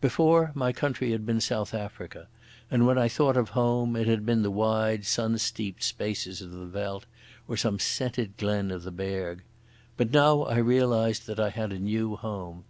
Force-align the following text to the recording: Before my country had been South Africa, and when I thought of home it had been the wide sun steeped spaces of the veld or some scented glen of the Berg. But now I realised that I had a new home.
Before 0.00 0.50
my 0.54 0.72
country 0.72 1.10
had 1.10 1.26
been 1.26 1.42
South 1.42 1.74
Africa, 1.74 2.26
and 2.70 2.86
when 2.86 2.96
I 2.96 3.06
thought 3.06 3.36
of 3.36 3.50
home 3.50 3.96
it 3.96 4.06
had 4.06 4.24
been 4.24 4.40
the 4.40 4.50
wide 4.50 5.04
sun 5.04 5.36
steeped 5.36 5.82
spaces 5.82 6.40
of 6.40 6.52
the 6.52 6.64
veld 6.64 7.04
or 7.46 7.58
some 7.58 7.78
scented 7.78 8.38
glen 8.38 8.70
of 8.70 8.82
the 8.84 8.90
Berg. 8.90 9.42
But 9.98 10.10
now 10.10 10.44
I 10.44 10.56
realised 10.56 11.26
that 11.26 11.38
I 11.38 11.50
had 11.50 11.70
a 11.70 11.78
new 11.78 12.16
home. 12.16 12.64